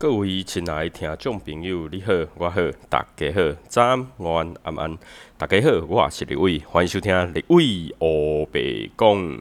[0.00, 2.58] 各位亲爱的听众朋友，你好，我好，
[2.88, 4.98] 大家好，早安、午安、晚安，
[5.36, 9.38] 大家好，我是李伟，欢迎收听李伟欧北讲。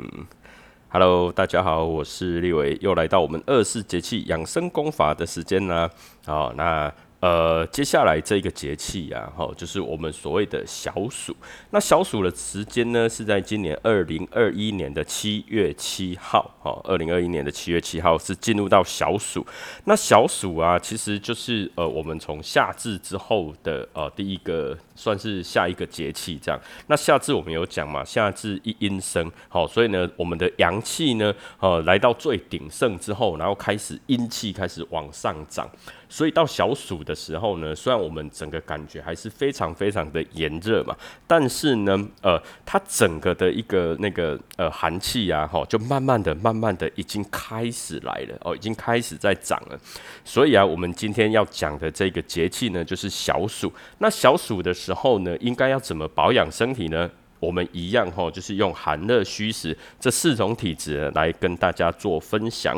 [0.90, 5.90] Hello，大家好，我是李伟，又来到我们二四节气养生功法的时间啦。
[6.26, 6.94] 好，那。
[7.22, 11.36] 呃，接下来这个节气啊，哈，就是我们所谓的小暑。
[11.72, 19.46] 那小暑的时间呢，是在今年二零二一年的七月七号，哈，二零二一年的七月七号是进入到小暑。
[19.84, 26.58] 那小暑啊，其实就是呃，我们从夏至之后的呃第一个，算是下一个节气这样。
[26.88, 35.70] 那夏至我们有讲嘛，夏至一阴生，好，所以呢，我们的阳气呢，呃，来到最鼎盛之后，然后开始阴气开始往上涨。
[36.12, 40.96] 所以到小暑的时候呢，虽然我们整个感觉还是非常非常的炎热嘛，
[41.28, 49.80] 但是呢，呃，它整个的一个那个呃寒气啊，哈，就慢慢的、慢慢的已经开始来了哦，已经开始在涨了。
[50.26, 53.72] 所以啊，我们今天要讲的这个节气呢，就是小暑。
[54.00, 57.08] 那小暑的时候呢，应该要怎么保养身体呢？
[57.40, 62.76] 我们一样哈，就是用寒热虚实这四种体质来跟大家做分享。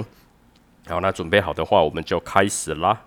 [0.85, 3.01] 好，那准备好的话，我们就开始啦。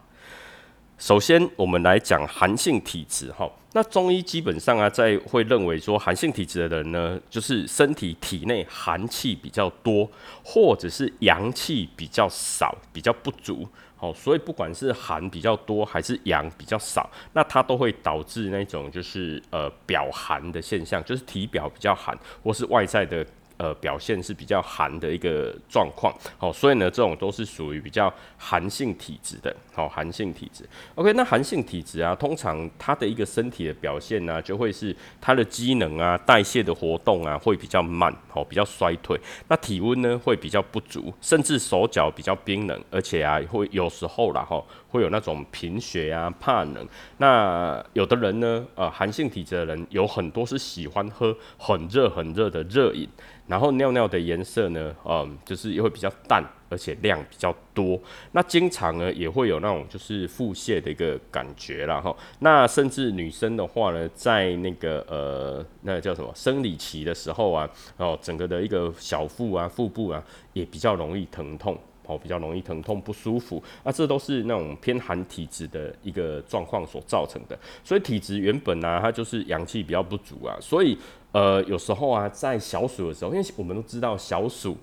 [1.04, 3.46] 首先，我们来讲寒性体质哈。
[3.74, 10.10] 那中医基本上啊，在会认为说寒性体质的人呢，就是身体体内寒气比较多，
[10.42, 13.68] 或者是阳气比较少、比较不足。
[13.96, 23.22] 好，所以不管是寒比较多还是阳比较少，那它都会导致那种就是呃表寒的现象，就是体表比较寒，或是外在的。
[23.56, 30.68] 呃，表现是比较寒的一个状况，好，所以呢，这种都是属于比较寒性体质的，好，寒性体质。
[30.96, 39.16] OK，那寒性体质啊，通常它的一个身体的表现呢，就会是它的机能啊、代谢的活动啊，会比较慢，好，比较衰退。
[39.48, 46.84] 那体温呢，会比较不足，甚至手脚比较冰冷，而且啊，会有时候啦，哈，会有那种贫血啊、怕冷。
[47.18, 53.08] 那有的人呢，呃，寒性体质的人有很多是喜欢喝很热很热的热饮。
[53.46, 58.00] 然后尿尿的颜色呢，嗯，就是也会比较淡，而且量比较多。
[58.32, 62.00] 那经常呢也会有那种就是腹泻的一个感觉啦。
[62.00, 62.16] 哈。
[62.38, 67.68] 那甚至女生的话呢，在那个呃，那叫什么生理期的时候啊，
[67.98, 73.62] 哦，整个的一个小腹啊、腹部啊，也比较容易疼痛，哦，比较容易疼痛不舒服。
[73.82, 77.58] 那这都是那种偏寒体质的一个状况所造成的。
[77.82, 80.96] 所以体质原本呢，它就是阳气比较不足啊，所以。
[81.34, 84.76] 呃，有时候啊，在小暑的时候，因为我们都知道小暑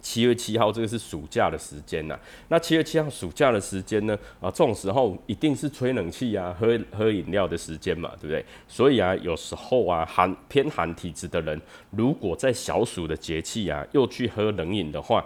[0.00, 2.18] 七月七号这个是暑假的时间呐。
[2.48, 8.42] 那七月七号暑假的时间呢，啊，这种时候一定是吹冷气啊、喝喝饮料的时间嘛，对不对？
[8.66, 15.22] 所以啊，有时候啊，寒偏寒体质的人，如果在小暑的节气啊，又去喝冷饮的话，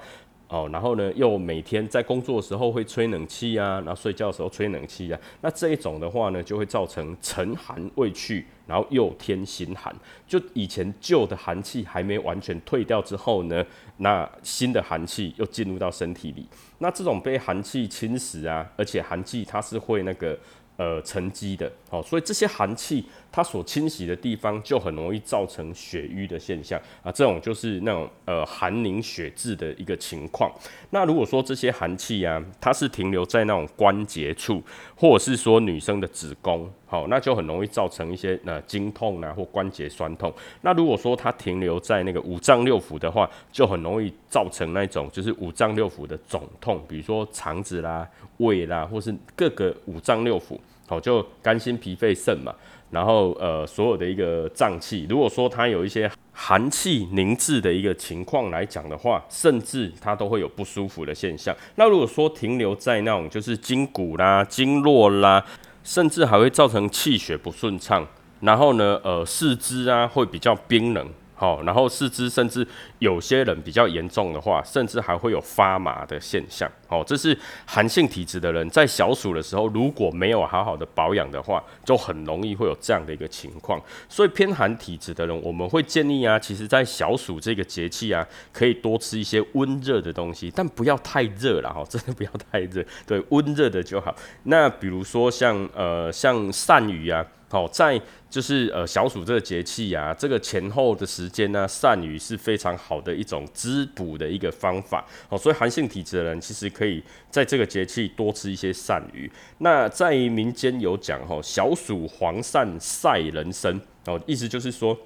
[0.50, 8.44] 哦，然后呢，又每天在工作的时候会吹冷气啊，然后睡觉的时候吹冷气啊，那这一种的话呢，就会造成沉寒未去。
[8.66, 9.92] 然后又添新寒，
[10.28, 13.64] 就以前旧的寒气还没完全退掉之后呢，
[13.96, 16.46] 那新的寒气又进入到身体里，
[16.78, 20.36] 那这种被寒气侵蚀啊，而且寒气它是会那个。
[20.80, 27.12] 呃，沉积的，好，所以这些寒气它所侵袭的地方，就很容易造成血瘀的现象啊。
[27.12, 30.50] 这种就是那种呃寒凝血滞的一个情况。
[30.88, 34.62] 那如果说这些寒气啊，它是停留在那种关节处，
[34.96, 40.32] 或者是说女生的子宫，好，那就很容易造成一些呃经痛啊或关节酸痛。
[40.62, 48.08] 那如果说它停留在那个五脏六腑的话，就很容易造成那种就是五脏六腑的肿痛，比如说肠子啦、
[48.38, 50.58] 胃啦，或是各个五脏六腑。
[50.90, 52.52] 好，就肝心脾肺肾嘛，
[52.90, 61.54] 然后呃，所有的一个脏器，如果说它有一些寒气凝滞的一个情况来讲的话，甚至它都会有不舒服的现象。
[61.76, 65.46] 那如果说停留在那种就是筋骨啦、经络啦，
[65.84, 68.04] 甚至还会造成气血不顺畅，
[68.40, 71.06] 然后呢，呃，四肢啊会比较冰冷。
[71.40, 72.66] 好，然后四肢甚至
[72.98, 76.70] 有些人比较严重的话，甚至还会有发麻的现象。
[76.86, 77.34] 好，这是
[77.64, 83.80] 寒性体质的人在小暑的时候，如果没有好好的保养的话，就很容易会有这样的一个情况。
[84.06, 88.22] 所以偏寒体质的人，我们会建议啊，其实在小暑这个节气啊，
[88.52, 94.14] 可以多吃一些温热的东西，但不要太热了哈， 真的不要太热，对，温热的就好。
[94.42, 97.24] 那比如说像呃像鳝鱼啊。
[97.50, 98.00] 好，在
[98.30, 105.04] 就是呃小暑这个节气啊，这个前后的时间呢，鳝鱼是非常好的一种滋补的一个方法。
[105.28, 109.28] 好，所以寒性体质的人其实可以在这个节气多吃一些鳝鱼。
[109.58, 114.96] 那在民间有讲哈，小暑黄鳝赛人参哦，意思就是说，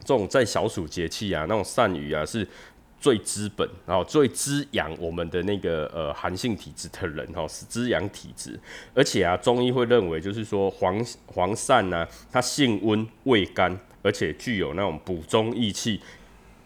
[0.00, 2.46] 这种在小暑节气啊，那种鳝鱼啊是。
[3.00, 8.60] 最滋本，然后最滋养我们的那个呃寒性体质的人哈，是滋养体质。
[8.94, 15.98] 而且啊，中医会认为就是说黄黄鳝呢，它性温味甘，而且具有那种补中益气、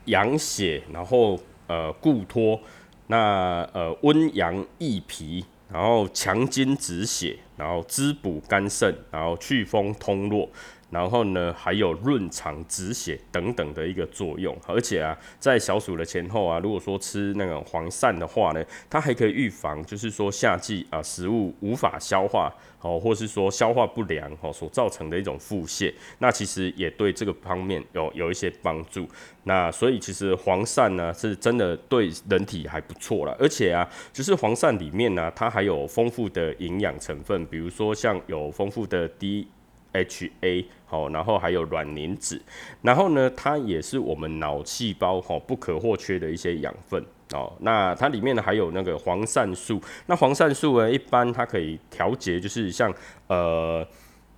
[0.06, 1.38] 养血，然后
[1.68, 2.60] 呃固脱，
[3.06, 10.50] 那呃温阳益脾，然后强筋止血，然后滋补肝肾，然后祛风通络。
[10.94, 22.48] 然后呢，还有润肠止血等等的一个作用，而且啊，在小暑的前后啊，如果说吃那个黄鳝的话呢，它还可以预防，就是说夏季啊食物无法消化
[22.80, 29.08] 哦，或是说消化不良哦所造成的一种腹泻，那其实也对这个方面有有一些帮助。
[29.42, 39.48] 那所以其实黄鳝呢是真的对人体还不错了，而且啊，就是黄鳝里面呢，它还有丰富的营养成分，比如说像有丰富的 D。
[39.94, 42.40] HA 好，然后还有卵磷脂，
[42.82, 47.02] 然后呢，它也是我们脑细胞哈不可或缺的一些养分
[47.32, 47.52] 哦。
[47.60, 52.92] 那它里面呢还有那个黄鳝素，那黄鳝素呢一般它可以调节，就是像
[53.28, 53.86] 呃，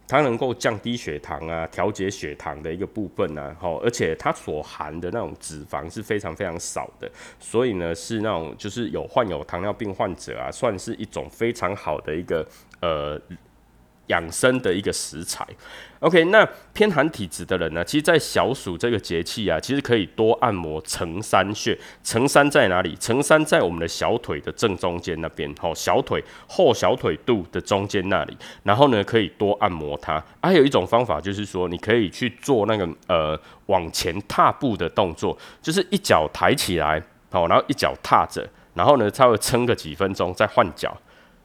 [0.06, 7.11] 它能够降低血糖啊，调节血糖的一个部分呢，好，而且它所含的那种脂肪是非常非常少的，
[7.41, 12.47] 所以呢是那种就是有患有糖尿病患者啊，算是一种非常好的一个
[12.81, 13.20] 呃。
[14.06, 15.47] 养生的一个食材
[16.00, 21.76] ，OK，那偏寒体质的人呢，其实，在小暑这个节气啊，其实可以多按摩承山穴。
[22.05, 22.94] 承山在哪里？
[23.00, 28.37] 承山在我们的小腿的正中间那边，吼，小腿后小腿肚的中间那里。
[28.62, 30.23] 然后呢，可以多按摩它。
[30.43, 40.97] 还有一种方法就是说，你可以去做那个呃往前踏步的动作，就是一脚抬起来，好，然后一脚踏着，然后呢，稍微撑个几分钟，再换脚。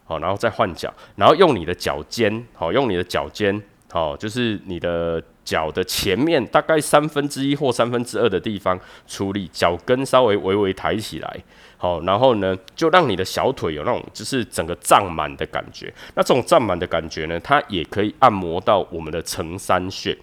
[0.03, 11.44] 好，然后再换脚，然后用你的脚尖，好，用你的脚尖，好，就是你的脚的前面大概三分之一或三分之二的地方出力，脚跟稍微微微抬起来，
[11.77, 15.94] 好，然后呢，就让你的小腿有那种就是整个胀满的感觉。
[16.15, 20.18] 那这种胀满的感觉呢，它也可以按摩到我们的承山穴。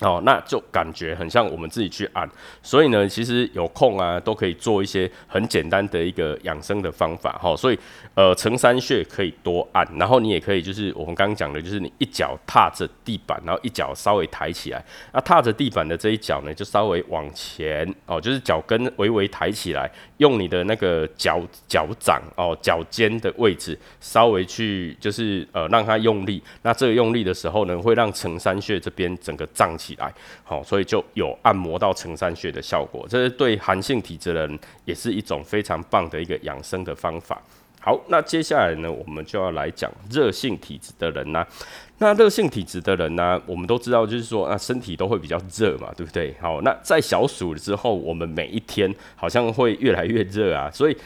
[0.00, 2.28] 哦，那就感觉很像我们自己去按，
[2.62, 7.56] 所以呢，其实有空啊，都可以做一些很简单的一个养生的方法哈。
[7.56, 7.78] 所以，
[8.14, 14.80] 呃，承山穴可以多按，然后你也可以就是我们刚刚讲的，就是你一脚踏着地板，然后一脚稍微抬起来，
[15.12, 29.87] 那踏着地板的这一脚呢，就稍微往前哦，就是脚跟微微抬起来，用你的那个脚脚掌哦，脚尖的位置稍微去就是呃让它用力，那这个用力的时候呢，会让承山穴这边整个胀起。
[29.88, 30.12] 起来，
[30.44, 33.06] 好，所以就有按摩到承山穴的效果。
[33.08, 37.40] 这是对寒性体质的人，也是一种非常棒的一个养生的方法。
[37.80, 41.46] 好，那接下来呢，我们就要来讲热性体质的人呢。
[41.98, 46.34] 那热性体质的人呢，我们都知道，就是说，啊，身体都会比较热嘛，对不对？
[46.40, 50.96] 好，那在小暑之后，我们每一天好像会越来越热啊，所以。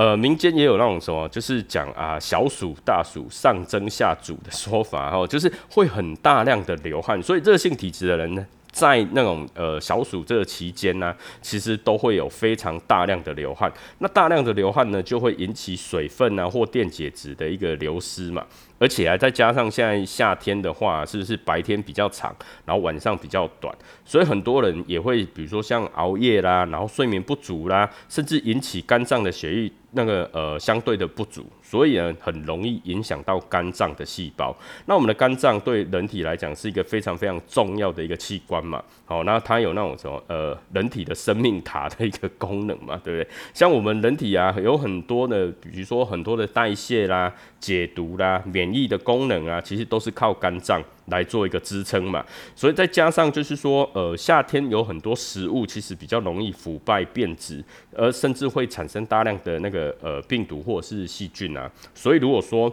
[0.00, 13.72] 呃，民间也有那种什么，就是讲啊，小暑、大暑上蒸下煮的说法，哦，就是会很大量的流汗，所以热性体质的人呢，在那种呃小暑这个期间呢，其实都会有非常大量的流汗。
[13.98, 18.44] 那大量的流汗呢，就会引起水分啊或电解质的一个流失嘛。
[18.78, 22.34] 而且还再加上现在夏天的话，是不是白天比较长，
[22.64, 23.74] 然后晚上比较短，
[24.06, 34.52] 所以很多人也会，比如说像熬夜啦，然后睡眠不足啦，甚至引起肝脏的血液那个呃相对的不足，所以呢很容易影响到肝脏的细胞。
[34.86, 43.30] 那我们的肝脏对人体来讲是一个非常非常重要的一个器官嘛，好，那它有那种什么呃人体的生命塔的一个功能嘛，对不对？
[43.54, 52.24] 像我们人体啊有很多的，比如说很多的代谢啦、解毒啦、免疫的功能啊，其实都是靠肝脏来做一个支撑嘛，
[52.56, 57.62] 所以再加上就是说，呃，夏天有很多食物其实比较容易腐败变质，
[57.94, 62.72] 而甚至会产生大量的那个呃病毒或者是细菌啊，所以如果说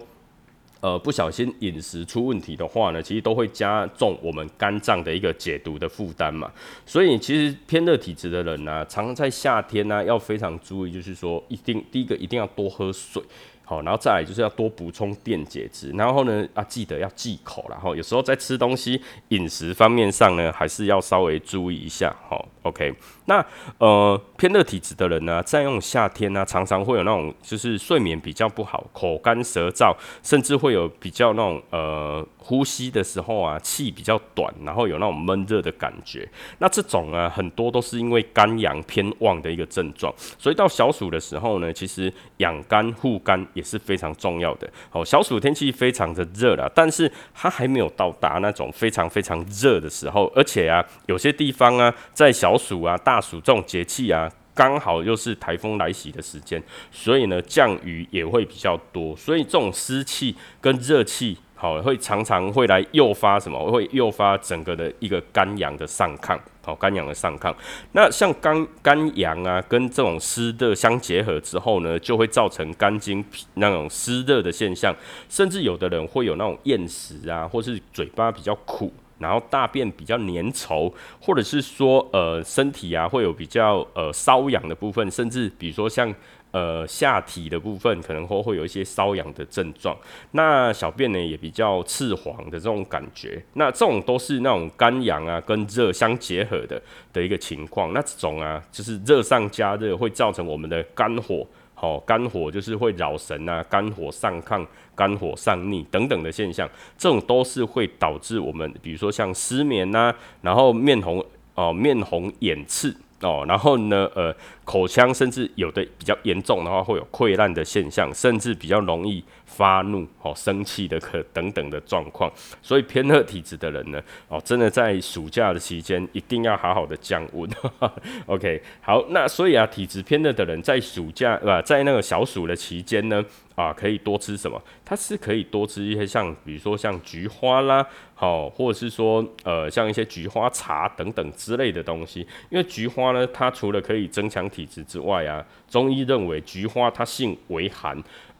[0.79, 6.49] 呃不小心饮食出问题的话呢，其实都会加重我们肝脏的一个解毒的负担嘛，
[6.85, 13.21] 所以其实偏热体质的人呢，常在夏天呢要非常注意，就是说一定第一个一定要多喝水。
[13.69, 22.15] 好，然后再来就是要多补充电解质，然后呢啊记得要忌口，然后有时候在吃东西饮食方面上呢，还是要稍微注意一下。
[22.29, 22.93] 好，OK，
[23.25, 23.45] 那
[23.79, 29.93] 呃偏热体质的人呢，在用夏天呢，常常会有那种就是睡眠比较不好，口干舌燥，
[30.23, 36.25] 甚至会有比较那种呃呼吸的时候啊气比较短，然后有那种闷热的感觉。
[36.59, 43.45] 那这种啊很多都是因为肝阳偏旺的一个症状，所以到小暑的时候呢，其实养肝护肝。
[43.57, 44.69] 也是非常重要的。
[44.91, 50.31] 哦，小暑天气非常的热了，但是它还没有到达那种非常非常热的时候。
[50.35, 56.61] 而且啊，有些地方啊，在小暑啊、大暑这种节气啊，刚好又是台风来袭的时间，
[56.91, 61.37] 所以呢降雨也会比较多，所以这种湿气跟热气。
[61.59, 63.59] 好，会常常会来诱发什么？
[63.71, 67.51] 会诱发整个的一个肝阳的上亢，好，肝阳的上亢。
[67.93, 74.95] 那像肝肝阳啊，跟这种湿热相结合之后呢，就会造成肝经那种湿热的现象，
[75.27, 86.13] 甚至有的人会有那种厌食啊，或是嘴巴比较苦，然后大便比较粘稠，或者是说呃身体啊会有比较呃瘙痒的部分，甚至比如说像。
[86.51, 89.95] 呃，下体的部分可能会会有一些瘙痒的症状，
[90.31, 111.23] 那小便呢也比较赤黄的这种感觉，那这种都是那种肝阳啊跟热相结合的的一个情况，那这种啊就是热上加热，会造成我们的肝火，好肝火就是会扰神啊，肝火上亢、肝火上逆等等的现象，这种都是会导致我们，比如说像失眠呐，然后面红
[111.55, 112.95] 哦，面红眼赤。
[113.21, 122.31] 哦，然后呢，呃，口腔甚至有的比较严重的话，会有溃烂的现象，甚至比较容易发怒、哦生气的可等等的状况。
[122.61, 127.49] 所以偏热体质的人呢，哦，真的在暑假的期间一定要好好的降温。
[128.27, 133.25] OK，好，那所以啊，体质偏热的人在暑假呃，在那个小暑的期间呢。
[133.57, 134.61] 啊，可以多吃什么？
[134.85, 142.19] 它是可以多吃一些像，比如说像菊花啦，好，或者是说呃，像一些菊花茶等等之类的东西。
[142.51, 147.97] 因为菊花呢，它除了可以增强体质之外啊，中医认为菊花它性为寒，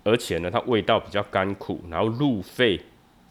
[0.08, 2.80] 而且呢，它味道比较甘苦，然后入肺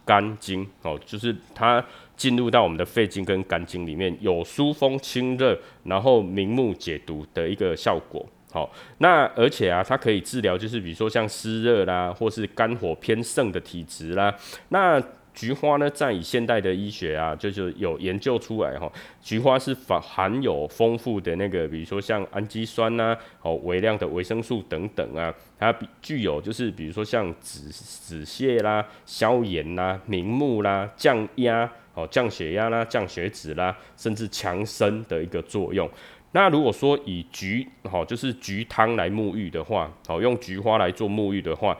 [0.04, 1.82] 肝经哦，就是它
[2.18, 8.24] 进入到我们的肺经跟肝经里面，有疏风清热，然后明目解毒的一个效果。
[8.52, 14.34] 好，那而且啊，它可以治疗，就是比如说像湿热啦，或是肝火偏盛的体质啦。
[14.68, 15.02] 那
[15.36, 18.90] 菊花呢，在以现代的医学啊，就是有研究出来哈，
[19.22, 35.88] 菊花是含含有丰富的那个，比如说像氨基酸呐，哦，微量的维生素等等啊，它具有就是比如说像止止泻啦、消炎啦、明目啦、降压哦、降血压啦、降血脂啦，甚至强身的一个作用。
[36.32, 41.74] 那如果说以菊好，就是菊汤来沐浴的话，好用菊花来做沐浴的话，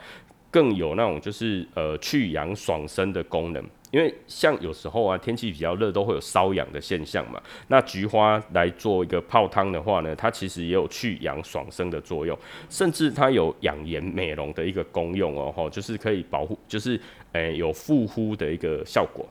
[0.57, 3.63] 更有那种就是呃去痒爽身的功能。
[3.93, 7.39] 因为像有时候啊天气比较热，都会有瘙痒的现象嘛。
[7.69, 12.37] 那菊花来做一个泡汤的话呢，它其实也有去痒爽身的作用，
[12.71, 16.99] 甚至它有养颜美容的一个功用哦，吼，就是可以保护，就是
[17.33, 19.27] 诶有护肤的一个效果。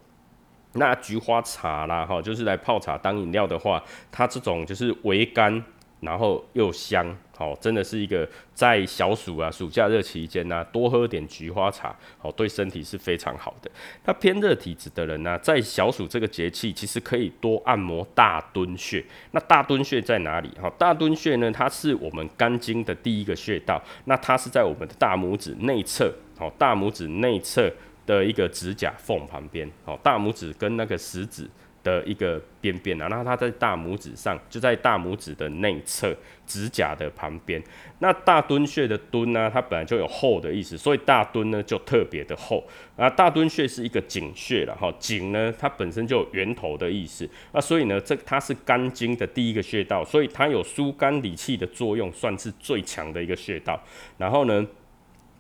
[0.74, 5.64] 那菊花茶啦，哈，就是来泡茶当饮料的话，它这种就是微甘，
[6.06, 13.70] 然后又香，好，真的是一个在小暑啊、暑假热期间呢，多喝点菊花茶，好，对身体是非常好的。
[14.06, 19.04] 那偏热体质的人呢，在小暑这个节气，其实可以多按摩大敦穴。
[19.32, 20.50] 那大敦穴在哪里？
[20.62, 27.70] 哈，大敦穴呢，它是我们肝经的第一个穴道，那它是在我们的大拇指内侧，好，大拇指内侧。
[28.08, 31.50] 的一个指甲缝旁边，哦，大拇指跟那个食指
[31.86, 36.14] 的一个边边啊，那它在大拇指上，就在大拇指的内侧
[36.48, 37.64] 指甲的旁边。
[38.00, 42.64] 那大敦穴的敦呢，它本来就有厚的意思，所以大敦呢就特别的厚。
[42.98, 53.80] 啊，大敦穴是一个井穴了，哈，井呢它本身就有源头的意思，那所以呢，这它是肝经的第一个穴道，所以它有疏肝理气的作用，算是最强的一个穴道。
[54.18, 54.66] 然后呢？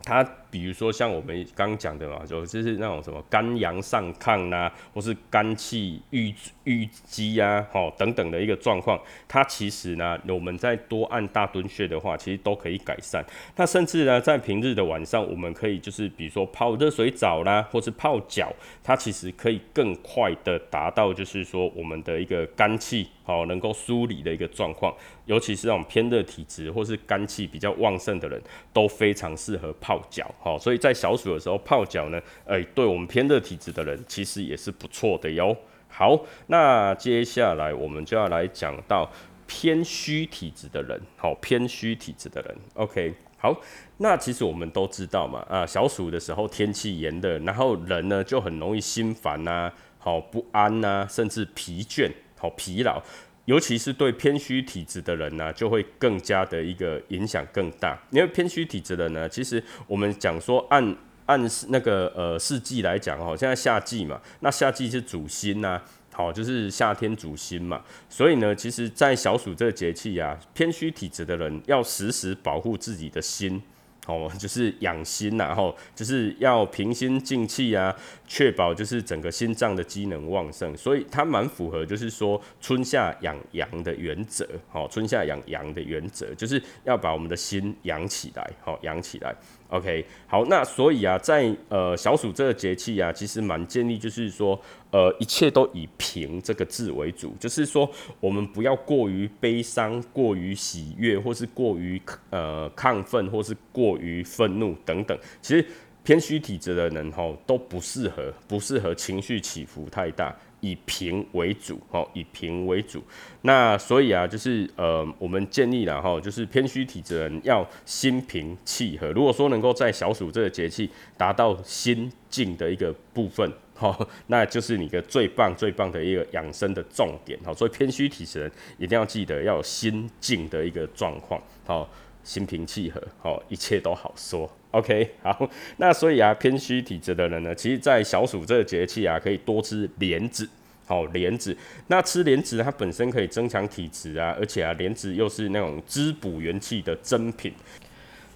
[0.07, 0.23] 它
[0.55, 6.33] 比如说像我们刚讲的嘛，就就是那种什么肝阳上亢呐，或是肝气郁
[6.63, 8.97] 郁积啊，吼等等的一个状况，
[9.27, 13.21] 它其实呢，我们在多按大敦穴的话，其实都可以改善。
[13.57, 18.49] 那甚至呢，在平日的晚上，我们可以就是比如说泡热水澡啦，或是泡脚，
[18.81, 23.09] 它其实可以更快的达到就是说我们的一个肝气。
[23.27, 24.93] 好，能够梳理的一个状况，
[25.25, 28.39] 尤其是那种偏热体质或是肝气比较旺盛的人，
[28.71, 30.31] 都非常适合泡脚。
[30.45, 35.57] 好，所以在小暑的时候泡脚呢，哎，对我们偏热体质的人，其实也是不错的哟。
[35.87, 39.09] 好，那接下来我们就要来讲到
[39.47, 41.01] 偏虚体质的人。
[41.17, 43.11] 好，偏虚体质的人，OK。
[43.39, 43.59] 好，
[43.97, 52.11] 那其实我们都知道嘛，啊，小暑的时候天气炎热，然后人呢就很容易心烦呐，好不安呐，甚至疲倦。
[52.37, 53.01] 好疲劳，
[53.45, 57.97] 尤其是对偏虚体质的人呢，就会更加的一个影响更大。
[58.09, 60.95] 因为偏虚体质的人呢，其实我们讲说按
[61.27, 73.61] 按那个呃四季来讲哦，现在夏季嘛，那夏季是主心呐，好就是夏天主心嘛，所以呢，其实，在小暑这个节气啊，偏虚体质的人要时时保护自己的心。
[74.05, 77.95] 哦， 就是养心呐，吼，就是要平心静气啊，
[78.27, 89.35] 确保就是整个心脏的机能旺盛，所以它蛮符合就是说春夏养阳的原则，哦，春夏养阳的原则就是要把我们的心养起来，好，养起来。
[89.69, 94.59] OK，好，那所以啊，在呃小暑这个节气啊，其实蛮建议就是说，
[94.91, 105.17] 呃，一切都以平这个字为主，就是说我们不要过于悲伤、过于喜悦，或是过于呃亢奋，或是过于愤怒等等。
[105.41, 105.65] 其实
[106.03, 110.33] 偏虚体质的人吼都不适合，不适合情绪起伏太大。
[110.65, 113.03] 以平为主，哦，以平为主。
[113.43, 119.11] 那所以啊，就是呃，我们建议了哈，就是偏虚体质人要心平气和。
[119.11, 123.95] 如果说能够在小暑这个节气达到心静的一个部分，哈，
[124.25, 127.39] 那就是你的最棒最棒的一个养生的重点。
[127.45, 131.87] 好，所以偏虚体质人一定要记得要有心静的一个状况，好，
[132.25, 134.49] 心平气和，好，一切都好说。
[134.71, 140.49] OK，好，那所以啊，偏虚体质的人呢，其实，在小暑这个节气啊，可以多吃莲子，
[140.85, 141.55] 好，莲子。
[141.87, 147.53] 那吃莲子，它本身可以增强体质啊，而且啊，莲子又是那种滋补元气的珍品。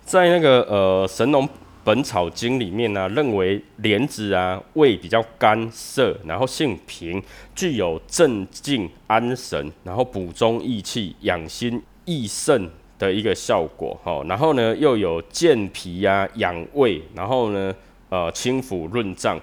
[0.06, 1.48] 在那个呃《神农
[1.84, 7.22] 本草经》里面呢，认为莲子啊，味比较干涩，然后性平，
[7.54, 12.70] 具有镇静安神，然后补中益气、养心益肾。
[13.00, 17.74] 的一个效果，哈，然后呢又有健脾呀、养胃，然后呢，
[18.10, 19.40] 呃，清腑润脏，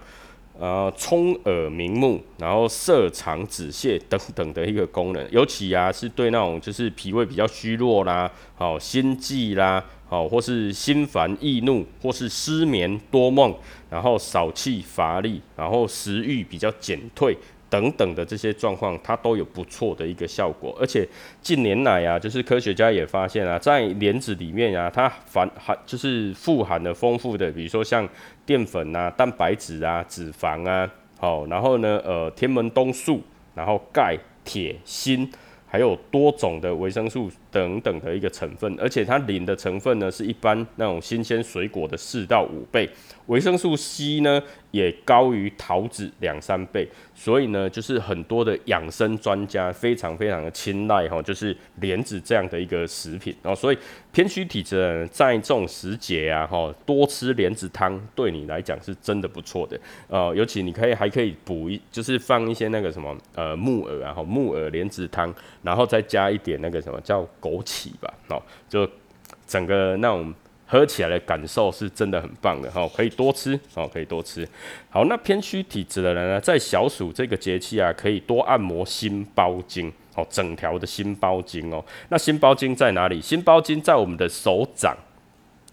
[0.61, 13.55] 呃，聪耳明目，然后涩肠止泻等等的一个功能，尤其啊是对那种就是脾胃比较虚弱啦，好心悸啦，好或是心烦易怒，或是失眠多梦，
[13.89, 17.37] 然后少气乏力，然后食欲比较减退。
[17.69, 21.07] 等等的这些状况，它都有不错的一个效果，而且
[21.43, 28.09] 近年来啊，就是科学家也发现啊，在莲子里面啊，它含含就是富含了丰富的，比如说像
[28.45, 33.23] 淀粉啊、蛋白质啊、脂肪啊，好，然后呢，呃，天门冬素，
[33.55, 35.29] 然后钙、铁、锌。
[35.69, 42.89] 还有多种的维生素等等的一个成分，而且它磷的成分呢是一般那种新鲜水果的四到五倍，
[43.27, 44.41] 维生素 C 呢
[44.77, 53.79] 也高于桃子两三倍，所以呢就是很多的养生专家非常非常的青睐哈，就是莲子这样的一个食品，然后所以
[54.13, 65.35] 偏虚体质人在这种时节啊哈，多吃莲子汤对你来讲是真的不错的，呃，尤其你可以还可以补一，就是放一些那个什么呃木耳啊哈，木耳莲子汤。
[65.63, 68.89] 然后再加一点那个什么叫枸杞吧，哦，就
[69.47, 70.33] 整个那种
[70.67, 74.47] 喝起来的感受是真的很棒的，哈，可以多吃，哦，可以多吃。
[74.91, 81.85] 好，那偏虚体质的人呢，在小暑这个节气啊，可以多按摩心包经，哦，整条的心包经哦。
[82.09, 83.21] 那心包经在哪里？
[83.21, 84.97] 心包经在我们的手掌，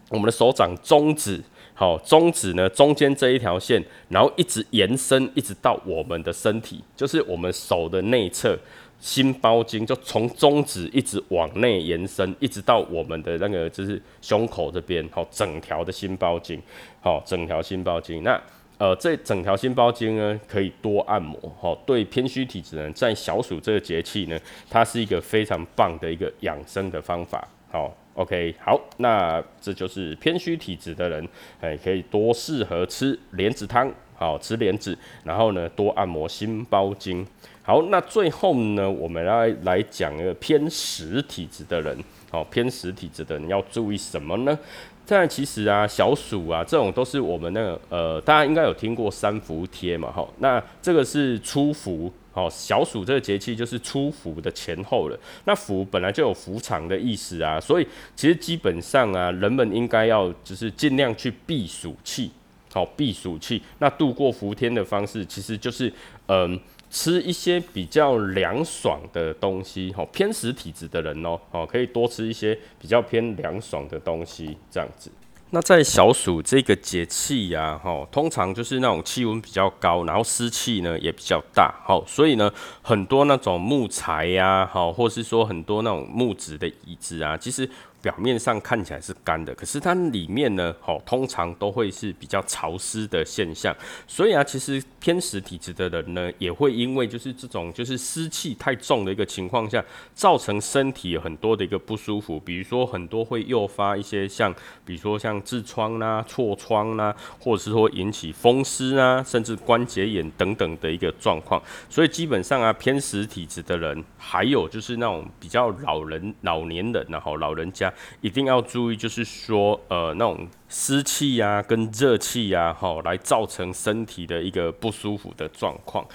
[0.10, 1.42] 我们的手掌中指，
[1.74, 8.56] 好，中指呢中间这一条线，然后一直延伸，一直到我们的身体，就是我们手的内侧。
[9.04, 16.58] 心包经就从中指一直往内延伸，一直到我们的那个就是胸口这边，好，整条的心包经，
[17.02, 18.24] 好，整条心包经。
[18.24, 18.42] 那
[18.78, 24.40] 呃，这整条心包经呢，可以多按摩，好，对偏虚体质人，在小暑这个节气呢，
[24.70, 27.46] 它是一个非常棒的一个养生的方法。
[27.70, 31.28] 好，OK，好，那这就是偏虚体质的人，
[31.60, 37.26] 哎，可以多适合吃莲子汤，好，吃莲子，然后呢，多按摩心包经。
[37.62, 41.98] 好，那最后呢，我们来来讲一个偏实体质的人。
[42.32, 44.58] 好，偏实体质的人要注意什么呢？
[45.06, 50.26] 但其实啊，小暑啊，这种都是我们那个呃，大家应该有听过三伏贴嘛，哈。
[50.40, 55.20] 那这个是初伏，好，小暑这个节气就是初伏的前后了。
[55.46, 62.32] 那伏本来就有伏长的意思啊，所以其实基本上啊，人们应该要就是尽量去避暑气，
[62.74, 63.62] 好，避暑气。
[63.80, 65.94] 那度过伏天的方式，其实就是
[66.28, 66.60] 嗯。
[66.96, 75.12] 吃一些比较凉爽的东西，吼，偏食体质的人哦，哦，可以多吃一些比较偏凉爽的东西，这样子。
[75.50, 87.68] 那在小暑这个节气呀，吼，通常就是那种气温比较高，然后湿气呢也比较大，吼，所以呢，很多那种木材呀，好，或是说很多那种木质的椅子啊，其实。
[88.04, 93.74] 表面上看起来是干的，可是它里面呢，好，通常都会是比较潮湿的现象。
[94.06, 99.82] 所以啊，其实偏湿体质的人呢，也会因为就是这种就是湿气太重的一个情况下，
[100.14, 102.38] 造成身体有很多的一个不舒服。
[102.38, 111.64] 比如说很多会诱发一些像，比如说像痔疮啦、痤疮啦，或者是说引起风湿啊，甚至关节炎等等的一个状况。
[111.90, 117.93] 所以基本上啊，偏湿体质的人，还有就是那种比较老人、老年人然后老人家。
[118.22, 126.06] 一定要注意，就是说，呃，那种湿气啊，跟热气呀，哈，来造成身体的一个不舒服的状况。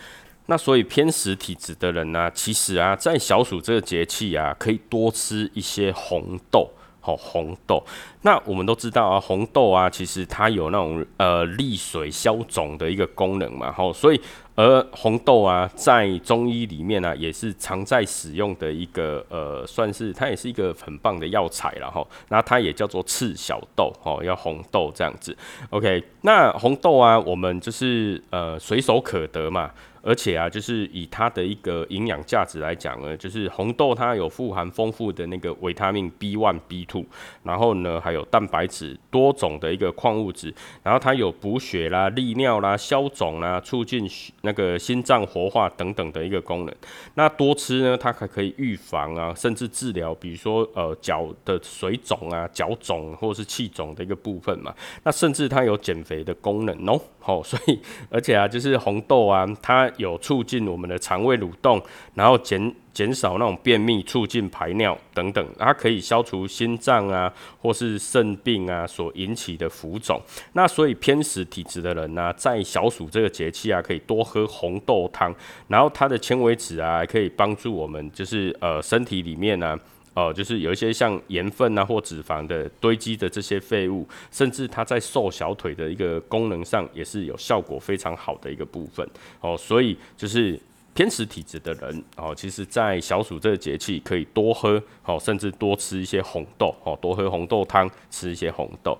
[0.47, 6.71] 那所以偏食体质的人呢，其实啊，在小暑这个节气啊，可以多吃一些红豆。
[7.09, 7.83] 哦红豆，
[8.21, 14.21] 那我们都知道啊，红豆啊，其实它有那种呃利水消肿的一个功能嘛，好，所以
[14.55, 22.07] 而红豆啊，在中医里面呢，也是常在使用的一个呃，算是它也是一个很棒的药材了哈。
[22.29, 25.35] 那它也叫做赤小豆，哦，要红豆这样子。
[25.71, 29.71] OK，那红豆啊，我们就是呃随手可得嘛。
[30.03, 37.05] 而且啊，就是以它的一个营养价值来讲呢，就是红豆它有富含丰富的那个维他命 B one、B two，
[37.43, 44.09] 然后呢还有蛋白质多种的一个矿物质，然后它有补血啦、利尿啦、消肿啦、促进
[44.43, 46.75] 那个心脏活化等等的一个功能。
[47.15, 54.75] 那多吃呢，它还可以预防啊，甚至治疗，比如说呃脚的水肿啊、脚肿或是气肿的一个部分嘛。
[55.03, 57.01] 那甚至它有减肥的功能哦。
[57.29, 61.79] 好，所以而且啊，就是红豆啊，它有促进我们的肠胃蠕动，
[62.15, 70.19] 然后减减少那种便秘，促进排尿等等，它可以消除心脏啊或是肾病啊所引起的浮肿。
[70.55, 75.35] 那所以偏食体质的人呢，在小暑这个节气啊，可以多喝红豆汤，
[75.67, 79.79] 然后它的纤维质啊，可以帮助我们就是呃身体里面呢。
[80.19, 89.09] 哦，就是有一些像盐分啊或脂肪的堆积的这些废物，甚至它在瘦小腿的一个功能上也是有效果非常好的一个部分。
[89.41, 90.59] 哦，所以就是
[90.93, 98.99] 偏食体质的人，哦，其实在小暑这个节气可以多喝，哦，甚至多吃一些红豆，哦，多喝红豆汤，吃一些红豆。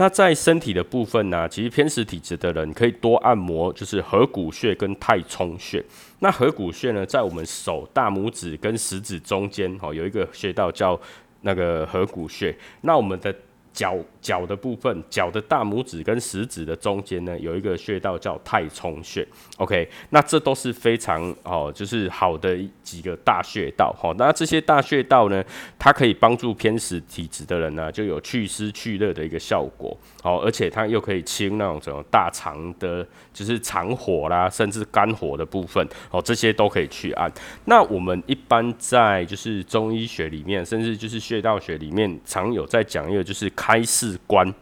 [0.00, 5.84] 那在身体的部分呢，其实偏食体质的人可以多按摩，就是合谷穴跟太冲穴。
[6.20, 10.98] 那合谷穴呢，在我们手大拇指跟食指中间，哦，有一个穴道叫
[11.42, 12.56] 那个合谷穴。
[12.80, 13.30] 那我们的
[13.72, 19.26] 脚脚的部分，脚的大拇指跟食指的中间呢，有一个穴道叫太冲穴。
[19.58, 23.94] OK，那这都是非常哦，就是好的几个大穴道。
[23.96, 25.42] 好，那这些大穴道呢，
[25.78, 29.96] 它可以帮助偏食体质的人呢，就有祛湿去热的一个效果。
[30.22, 35.86] 哦，而且它又可以清那种什么大肠的，就是肠火啦，甚至肝火的部分。
[36.10, 37.32] 哦，这些都可以去按。
[37.66, 43.50] 那我们一般在就是中医学里面，甚至就是穴道学里面，常有在讲一个就是。
[43.60, 44.54] 开市关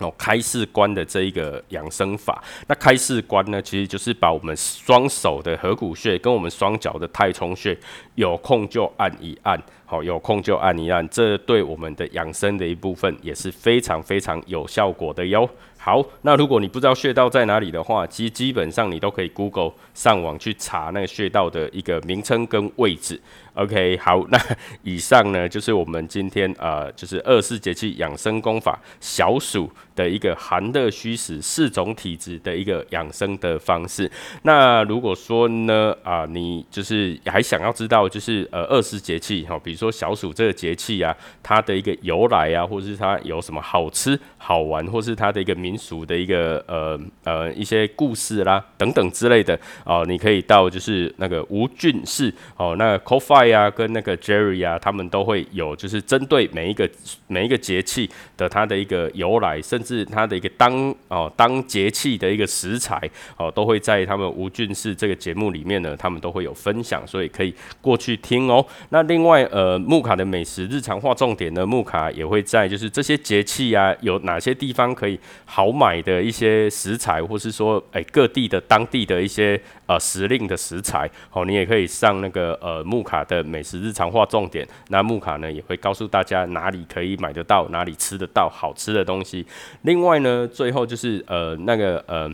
[0.00, 7.78] 哦，开市关的这一个养生法，那开市关呢，其实就是把我们双手的合谷穴跟我们双脚的太冲穴，
[8.16, 15.48] 有空就按一按，好，有空就按一按，这对我们的养生的一部分也是非常非常有效果的哟。
[15.78, 23.20] 好，那如果你不知道穴道在哪里的话，其实基本上你都可以 Google 上网去查那个穴道的一个名称跟位置。
[23.54, 24.38] OK，好，那
[24.82, 34.10] 以上呢就是我们今天呃，就是二四节气养生功法小暑的一个寒热虚实四种体质的一个养生的方式。
[34.42, 53.54] 那如果说呢啊，你就是还想要知道就是呃二四节气哈，比如说小暑这个节气啊，它的一个由来啊，或是它有什么好吃好玩，或是它的一个民俗的一个呃呃一些故事啦等等之类的哦，你可以到就是那个吴俊士哦，那 CoFi Coffee。
[53.54, 56.88] 呀，跟那个 Jerry 啊，他们都会有，就是针对每一个
[57.26, 62.98] 每一个节气的它的一个由来，甚至它的一个当哦当节气的一个食材
[63.36, 68.64] 哦，都会在他们吴俊士这个节目里面呢，他们都会有分享，所以可以过去听哦。
[68.90, 83.44] 那另外呃，木卡的美食日常化重点呢，木卡也会在就是这些节气啊，有哪些地方可以好买的一些食材，或是说哎各地的当地的一些呃时令的食材哦，你也可以上那个呃木卡的。
[83.44, 89.46] 美食日常化重点，那木卡呢也会告诉大家哪里可以买得到，哪里吃得到好吃的东西。
[89.82, 92.30] 另外呢，最后就是呃那个呃。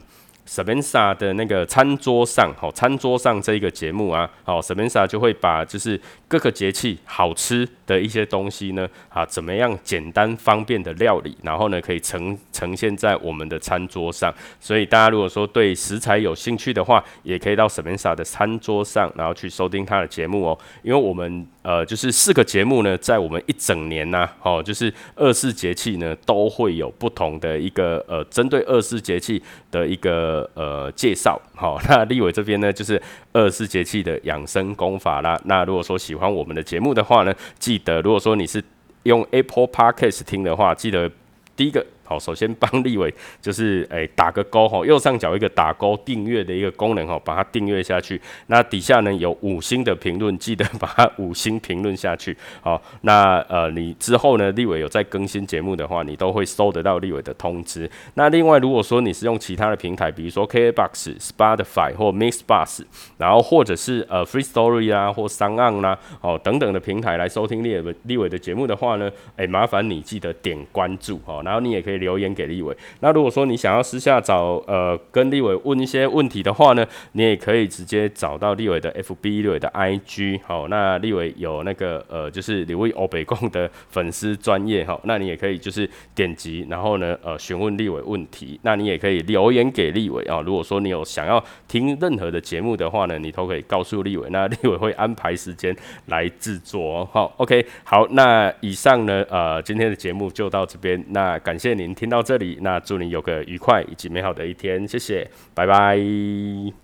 [0.46, 5.06] s a b e n s a 的那个餐桌上，好，餐桌上这一个节目啊，好 s a b e n s a
[5.06, 14.32] 就会把就是各个节气好吃的一些东西呢，啊，怎么样简单方便的料理，然后呢可以呈呈现在我们的餐桌上。
[14.60, 20.58] 所以大家如果说对食材有兴趣的话，也可以到 s a b e n a 的餐桌上，然后去收听他的节目哦。
[20.82, 30.48] 因为我们呃就是四个节目呢，在我们一整年呢，哦，就是二四节气呢都会有不同的一个呃针对二四节气的一个。
[30.54, 33.00] 呃，介绍好， 那立伟这边呢，就是
[33.32, 35.40] 二四节气的养生功法啦。
[35.44, 38.62] 那如果说喜欢我们的节目的话呢，记的如果说你是
[39.04, 41.10] 用 Apple Podcast 听的话，记得
[41.56, 41.84] 第一个。
[42.10, 48.20] 好，首先帮立伟就是诶打个勾哈，右上角一个打勾订阅的一个功能哈，把它订阅下去。
[48.48, 52.36] 那底下呢有五星的评论，记得把它五星评论下去。
[52.62, 57.88] 好，那呃你之后呢，立伟有在更新节目的话，你都会收得到立伟的通知。
[58.14, 62.82] 那另外如果说你是用其他的平台，比如说 K A Box、Spotify 或 Mixbus，
[63.18, 72.76] 然后或者是呃 Free Story 啊或三岸啦哦等等的平台来收听立伟立伟的节目的话呢，诶，麻烦你记得点关注哦，然后你也可以留言给立伟。
[72.98, 80.40] 那如果说你想要私下找呃跟立伟问一些问题的话呢，你也可以直接找到立伟的 FB、立伟的 IG。
[80.44, 88.58] 好，那立伟有那个呃就是立伟欧北贡的粉丝专业哈，那你也可以就是点击，然后呢呃询问立伟问题。
[88.62, 90.40] 那你也可以留言给立伟啊。
[90.40, 97.08] 如果说你有想要听任何的节目的话呢，你都可以告诉立伟，那立伟会安排时间来制作哦。
[97.12, 106.79] 好，OK，好，那以上呢呃今天的节目就到这边，那感谢您听到这里，那祝你有个愉快以及美好的一天，谢谢，拜拜。